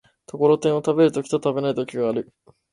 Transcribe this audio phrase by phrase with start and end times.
[0.25, 2.33] ところてんを食べる時と食べない時がある。